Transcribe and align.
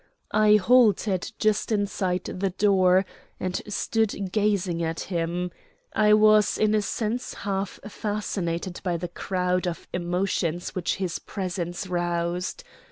I 0.31 0.55
halted 0.55 1.31
just 1.37 1.71
inside 1.71 2.23
the 2.23 2.49
door, 2.49 3.05
and 3.39 3.61
stood 3.67 4.31
gazing 4.31 4.81
at 4.81 5.01
him. 5.01 5.51
I 5.93 6.15
was 6.15 6.57
in 6.57 6.73
a 6.73 6.81
sense 6.81 7.35
half 7.35 7.79
fascinated 7.87 8.81
by 8.83 8.97
the 8.97 9.09
crowd 9.09 9.67
of 9.67 9.87
emotions 9.93 10.73
which 10.73 10.95
his 10.95 11.19
presence 11.19 11.85
roused. 11.85 12.63